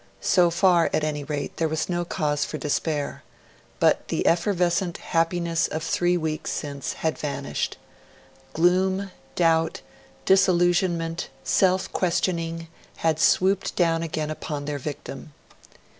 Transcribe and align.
So 0.19 0.49
far, 0.49 0.89
at 0.93 1.03
any 1.03 1.23
rate, 1.23 1.57
there 1.57 1.67
was 1.67 1.87
no 1.87 2.03
cause 2.03 2.43
for 2.43 2.57
despair. 2.57 3.21
But 3.79 4.07
the 4.07 4.25
effervescent 4.25 4.97
happiness 4.97 5.67
of 5.67 5.83
three 5.83 6.17
weeks 6.17 6.49
since 6.51 6.93
had 7.05 7.19
vanished. 7.19 7.77
Gloom, 8.53 9.11
doubt, 9.35 9.81
disillusionment, 10.25 11.29
self 11.43 11.93
questioning, 11.93 12.67
had 13.05 13.19
swooped 13.19 13.75
down 13.75 14.01
again 14.01 14.31
upon 14.31 14.65
their 14.65 14.79
victim. 14.79 15.33